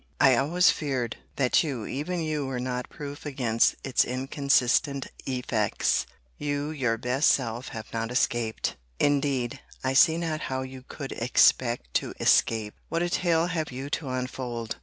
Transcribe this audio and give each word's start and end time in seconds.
—I 0.19 0.35
always 0.35 0.71
feared, 0.71 1.17
that 1.35 1.61
you, 1.61 1.85
even 1.85 2.21
you, 2.23 2.47
were 2.47 2.59
not 2.59 2.89
proof 2.89 3.23
against 3.23 3.75
its 3.83 4.03
inconsistent 4.03 5.05
effects. 5.27 6.07
You 6.39 6.71
your 6.71 6.97
best 6.97 7.29
self 7.29 7.67
have 7.67 7.93
not 7.93 8.09
escaped!—Indeed 8.09 9.59
I 9.83 9.93
see 9.93 10.17
not 10.17 10.41
how 10.49 10.63
you 10.63 10.83
could 10.87 11.11
expect 11.11 11.93
to 12.01 12.15
escape. 12.19 12.73
What 12.89 13.03
a 13.03 13.11
tale 13.11 13.45
have 13.45 13.71
you 13.71 13.91
to 13.91 14.09
unfold! 14.09 14.77